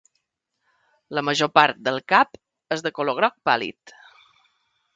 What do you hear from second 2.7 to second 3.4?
és de color groc